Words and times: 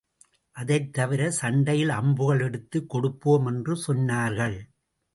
அதைத் 0.51 0.93
தவிர, 0.93 1.31
சண்டையில் 1.31 1.89
அம்புகள் 1.89 2.39
எடுத்துக் 2.39 2.89
கொடுப்போம் 2.89 3.45
என்று 3.45 3.75
சொன்னார்கள். 3.87 4.59